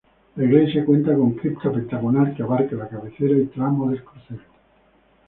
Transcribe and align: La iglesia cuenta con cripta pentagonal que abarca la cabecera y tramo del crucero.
La 0.35 0.45
iglesia 0.45 0.83
cuenta 0.83 1.13
con 1.13 1.33
cripta 1.35 1.71
pentagonal 1.71 2.33
que 2.35 2.41
abarca 2.41 2.75
la 2.75 2.89
cabecera 2.89 3.37
y 3.37 3.45
tramo 3.45 3.91
del 3.91 4.03
crucero. 4.03 4.41